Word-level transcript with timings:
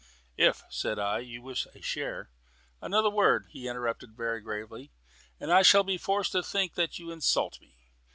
"If," 0.39 0.63
said 0.67 0.97
I, 0.97 1.19
"you 1.19 1.43
wish 1.43 1.67
a 1.75 1.79
share" 1.79 2.31
"Another 2.81 3.11
word," 3.11 3.45
he 3.51 3.67
interrupted 3.67 4.17
very 4.17 4.41
gravely, 4.41 4.91
"and 5.39 5.53
I 5.53 5.61
shall 5.61 5.83
be 5.83 5.99
forced 5.99 6.31
to 6.31 6.41
think 6.41 6.73
that 6.73 6.97
you 6.97 7.11
insult 7.11 7.61
me. 7.61 7.75